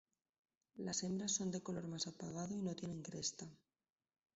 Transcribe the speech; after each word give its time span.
Las 0.77 1.03
hembras 1.03 1.33
son 1.33 1.51
de 1.51 1.61
color 1.61 1.87
más 1.87 2.07
apagado 2.07 2.55
y 2.57 2.61
no 2.63 2.73
tienen 2.75 3.03
cresta. 3.03 3.47